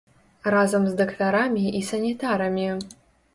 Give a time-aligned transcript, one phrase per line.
[0.53, 2.67] Разам з дактарамі і санітарамі.